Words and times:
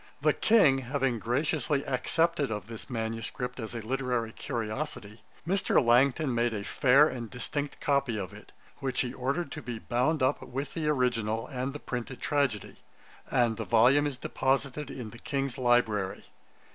The 0.19 0.33
King 0.33 0.79
having 0.79 1.19
graciously 1.19 1.85
accepted 1.85 2.49
of 2.49 2.65
this 2.65 2.89
manuscript 2.89 3.59
as 3.59 3.75
a 3.75 3.83
literary 3.85 4.31
curiosity, 4.31 5.21
Mr. 5.47 5.79
Langton 5.79 6.33
made 6.33 6.55
a 6.55 6.63
fair 6.63 7.07
and 7.07 7.29
distinct 7.29 7.79
copy 7.79 8.17
of 8.17 8.33
it, 8.33 8.51
which 8.79 9.01
he 9.01 9.13
ordered 9.13 9.51
to 9.51 9.61
be 9.61 9.77
bound 9.77 10.23
up 10.23 10.41
with 10.41 10.73
the 10.73 10.87
original 10.87 11.45
and 11.45 11.71
the 11.73 11.79
printed 11.79 12.19
tragedy; 12.19 12.77
and 13.29 13.57
the 13.57 13.63
volume 13.63 14.07
is 14.07 14.17
deposited 14.17 14.89
in 14.89 15.11
the 15.11 15.19
King's 15.19 15.59
library. 15.59 16.25